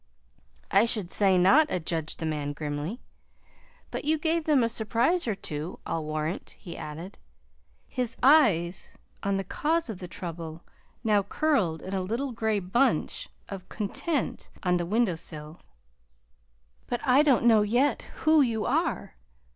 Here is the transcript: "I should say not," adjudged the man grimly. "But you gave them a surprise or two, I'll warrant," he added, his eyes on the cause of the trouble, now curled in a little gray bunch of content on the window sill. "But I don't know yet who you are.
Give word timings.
"I 0.71 0.85
should 0.85 1.11
say 1.11 1.37
not," 1.37 1.67
adjudged 1.69 2.17
the 2.17 2.25
man 2.25 2.53
grimly. 2.53 3.01
"But 3.91 4.03
you 4.03 4.17
gave 4.17 4.45
them 4.45 4.63
a 4.63 4.67
surprise 4.67 5.27
or 5.27 5.35
two, 5.35 5.77
I'll 5.85 6.03
warrant," 6.03 6.55
he 6.57 6.75
added, 6.75 7.19
his 7.87 8.17
eyes 8.23 8.95
on 9.21 9.37
the 9.37 9.43
cause 9.43 9.91
of 9.91 9.99
the 9.99 10.07
trouble, 10.07 10.63
now 11.03 11.21
curled 11.21 11.83
in 11.83 11.93
a 11.93 12.01
little 12.01 12.31
gray 12.31 12.57
bunch 12.57 13.29
of 13.47 13.69
content 13.69 14.49
on 14.63 14.77
the 14.77 14.87
window 14.87 15.13
sill. 15.13 15.59
"But 16.87 17.01
I 17.03 17.21
don't 17.21 17.45
know 17.45 17.61
yet 17.61 18.01
who 18.25 18.41
you 18.41 18.65
are. 18.65 19.13